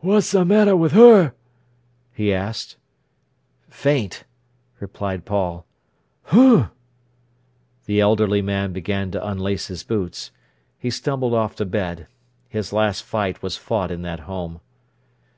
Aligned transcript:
"What's 0.00 0.34
a 0.34 0.44
matter 0.44 0.76
with 0.76 0.94
'er?" 0.94 1.32
he 2.12 2.34
asked. 2.34 2.76
"Faint!" 3.70 4.24
replied 4.78 5.24
Paul. 5.24 5.64
"H'm!" 6.32 6.68
The 7.86 8.00
elderly 8.00 8.42
man 8.42 8.74
began 8.74 9.10
to 9.12 9.26
unlace 9.26 9.68
his 9.68 9.84
boots. 9.84 10.32
He 10.78 10.90
stumbled 10.90 11.32
off 11.32 11.54
to 11.56 11.64
bed. 11.64 12.08
His 12.50 12.70
last 12.70 13.04
fight 13.04 13.42
was 13.42 13.56
fought 13.56 13.90
in 13.90 14.02
that 14.02 14.20
home. 14.28 14.60